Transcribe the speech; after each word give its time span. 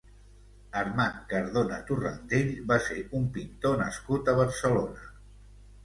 Armand 0.79 1.19
Cardona 1.33 1.77
Torrandell 1.91 2.51
va 2.73 2.81
ser 2.89 2.99
un 3.21 3.31
pintor 3.39 3.79
nascut 3.87 4.31
a 4.35 4.39
Barcelona. 4.45 5.11